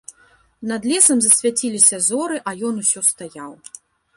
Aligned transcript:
Над 0.69 0.87
лесам 0.91 1.17
засвяціліся 1.25 1.99
зоры, 2.09 2.41
а 2.53 2.55
ён 2.71 2.81
усё 2.85 3.07
стаяў. 3.11 3.51